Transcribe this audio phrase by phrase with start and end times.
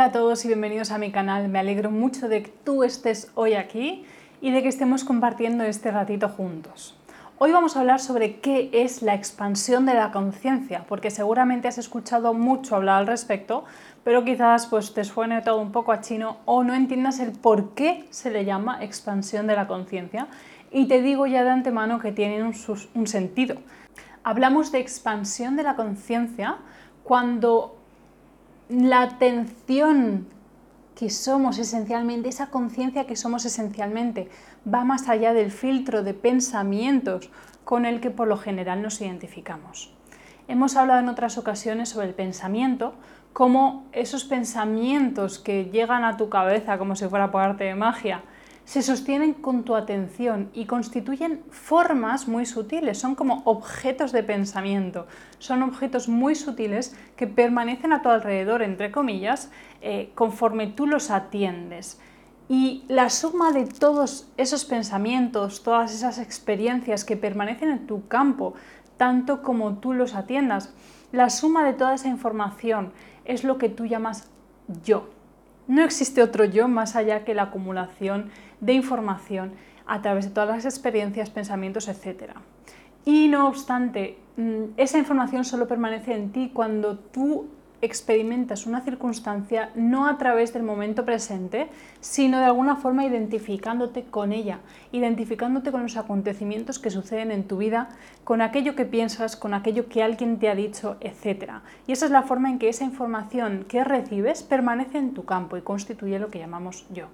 [0.00, 1.50] Hola a todos y bienvenidos a mi canal.
[1.50, 4.06] Me alegro mucho de que tú estés hoy aquí
[4.40, 6.98] y de que estemos compartiendo este ratito juntos.
[7.36, 11.76] Hoy vamos a hablar sobre qué es la expansión de la conciencia, porque seguramente has
[11.76, 13.66] escuchado mucho hablar al respecto,
[14.02, 17.74] pero quizás pues, te suene todo un poco a chino o no entiendas el por
[17.74, 20.28] qué se le llama expansión de la conciencia.
[20.72, 22.54] Y te digo ya de antemano que tienen un,
[22.94, 23.56] un sentido.
[24.24, 26.56] Hablamos de expansión de la conciencia
[27.04, 27.79] cuando
[28.70, 30.26] la atención
[30.94, 34.28] que somos esencialmente, esa conciencia que somos esencialmente,
[34.72, 37.30] va más allá del filtro de pensamientos
[37.64, 39.92] con el que por lo general nos identificamos.
[40.46, 42.94] Hemos hablado en otras ocasiones sobre el pensamiento,
[43.32, 48.22] como esos pensamientos que llegan a tu cabeza como si fuera por arte de magia,
[48.70, 55.08] se sostienen con tu atención y constituyen formas muy sutiles, son como objetos de pensamiento,
[55.40, 61.10] son objetos muy sutiles que permanecen a tu alrededor, entre comillas, eh, conforme tú los
[61.10, 61.98] atiendes.
[62.48, 68.54] Y la suma de todos esos pensamientos, todas esas experiencias que permanecen en tu campo,
[68.96, 70.72] tanto como tú los atiendas,
[71.10, 72.92] la suma de toda esa información
[73.24, 74.30] es lo que tú llamas
[74.84, 75.08] yo.
[75.70, 79.52] No existe otro yo más allá que la acumulación de información
[79.86, 82.32] a través de todas las experiencias, pensamientos, etc.
[83.04, 87.46] Y no obstante, mm, esa información solo permanece en ti cuando tú
[87.82, 91.68] experimentas una circunstancia no a través del momento presente,
[92.00, 94.60] sino de alguna forma identificándote con ella,
[94.92, 97.88] identificándote con los acontecimientos que suceden en tu vida,
[98.24, 101.52] con aquello que piensas, con aquello que alguien te ha dicho, etc.
[101.86, 105.56] Y esa es la forma en que esa información que recibes permanece en tu campo
[105.56, 107.06] y constituye lo que llamamos yo.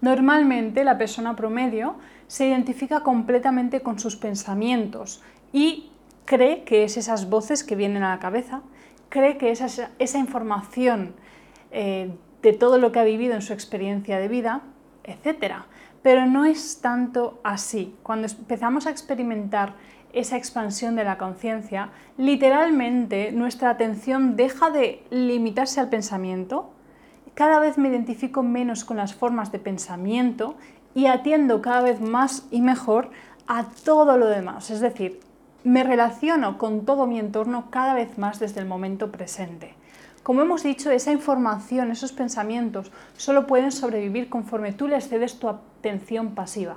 [0.00, 1.94] Normalmente la persona promedio
[2.26, 5.90] se identifica completamente con sus pensamientos y
[6.24, 8.62] cree que es esas voces que vienen a la cabeza,
[9.12, 11.14] cree que es esa, información
[11.70, 12.10] eh,
[12.40, 14.62] de todo lo que ha vivido en su experiencia de vida,
[15.04, 15.56] etc.
[16.02, 17.94] Pero no es tanto así.
[18.02, 19.74] Cuando empezamos a experimentar
[20.14, 26.72] esa expansión de la conciencia, literalmente nuestra atención deja de limitarse al pensamiento
[27.34, 30.54] cada vez me identifico menos con las formas de pensamiento
[30.94, 33.10] y atiendo cada vez más y mejor
[33.46, 34.70] a todo lo demás.
[34.70, 35.20] Es decir,
[35.64, 39.74] me relaciono con todo mi entorno cada vez más desde el momento presente.
[40.22, 45.48] Como hemos dicho, esa información, esos pensamientos, solo pueden sobrevivir conforme tú les cedes tu
[45.48, 46.76] atención pasiva.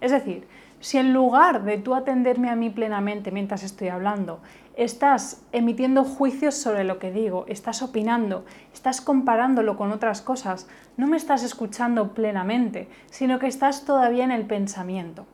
[0.00, 0.46] Es decir,
[0.80, 4.40] si en lugar de tú atenderme a mí plenamente mientras estoy hablando,
[4.76, 11.06] estás emitiendo juicios sobre lo que digo, estás opinando, estás comparándolo con otras cosas, no
[11.06, 15.26] me estás escuchando plenamente, sino que estás todavía en el pensamiento.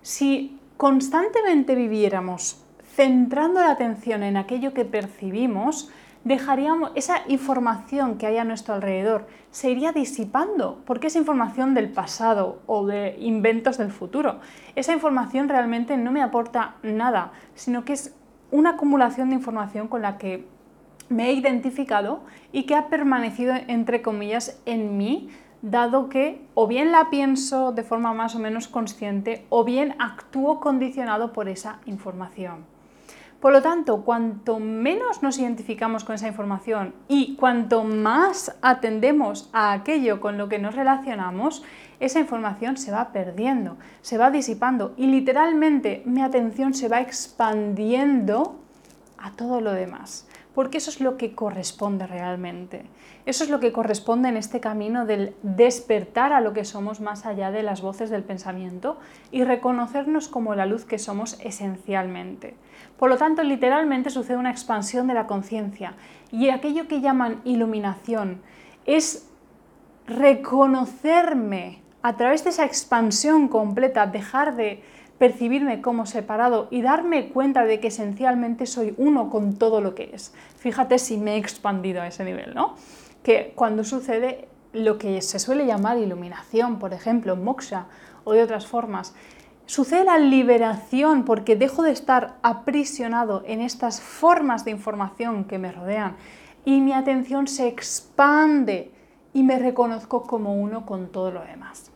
[0.00, 2.60] Si constantemente viviéramos
[2.96, 5.92] centrando la atención en aquello que percibimos,
[6.24, 11.88] dejaríamos esa información que hay a nuestro alrededor se iría disipando porque es información del
[11.92, 14.40] pasado o de inventos del futuro.
[14.74, 18.16] Esa información realmente no me aporta nada, sino que es
[18.50, 20.48] una acumulación de información con la que
[21.08, 25.28] me he identificado y que ha permanecido, entre comillas, en mí,
[25.62, 30.60] dado que o bien la pienso de forma más o menos consciente o bien actúo
[30.60, 32.70] condicionado por esa información.
[33.40, 39.72] Por lo tanto, cuanto menos nos identificamos con esa información y cuanto más atendemos a
[39.72, 41.64] aquello con lo que nos relacionamos,
[41.98, 48.60] esa información se va perdiendo, se va disipando y literalmente mi atención se va expandiendo
[49.18, 52.84] a todo lo demás, porque eso es lo que corresponde realmente.
[53.24, 57.24] Eso es lo que corresponde en este camino del despertar a lo que somos más
[57.24, 58.98] allá de las voces del pensamiento
[59.30, 62.54] y reconocernos como la luz que somos esencialmente.
[62.98, 65.94] Por lo tanto, literalmente sucede una expansión de la conciencia
[66.30, 68.42] y aquello que llaman iluminación
[68.84, 69.28] es
[70.06, 74.82] reconocerme a través de esa expansión completa, dejar de
[75.22, 80.10] percibirme como separado y darme cuenta de que esencialmente soy uno con todo lo que
[80.12, 80.34] es.
[80.56, 82.74] Fíjate si me he expandido a ese nivel, ¿no?
[83.22, 87.86] Que cuando sucede lo que se suele llamar iluminación, por ejemplo, moksha
[88.24, 89.14] o de otras formas,
[89.66, 95.70] sucede la liberación porque dejo de estar aprisionado en estas formas de información que me
[95.70, 96.16] rodean
[96.64, 98.90] y mi atención se expande
[99.32, 101.91] y me reconozco como uno con todo lo demás.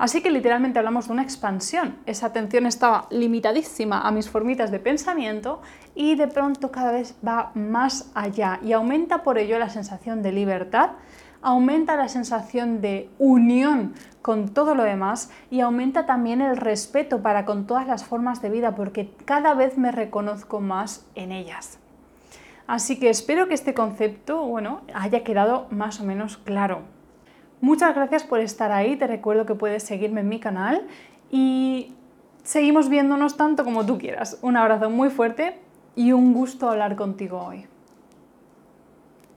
[0.00, 1.98] Así que literalmente hablamos de una expansión.
[2.06, 5.60] Esa atención estaba limitadísima a mis formitas de pensamiento
[5.94, 10.32] y de pronto cada vez va más allá y aumenta por ello la sensación de
[10.32, 10.92] libertad,
[11.42, 13.92] aumenta la sensación de unión
[14.22, 18.48] con todo lo demás y aumenta también el respeto para con todas las formas de
[18.48, 21.78] vida porque cada vez me reconozco más en ellas.
[22.66, 26.84] Así que espero que este concepto, bueno, haya quedado más o menos claro.
[27.60, 30.86] Muchas gracias por estar ahí, te recuerdo que puedes seguirme en mi canal
[31.30, 31.92] y
[32.42, 34.38] seguimos viéndonos tanto como tú quieras.
[34.40, 35.58] Un abrazo muy fuerte
[35.94, 37.66] y un gusto hablar contigo hoy.